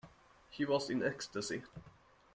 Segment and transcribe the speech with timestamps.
[0.49, 1.61] She was in ecstasy.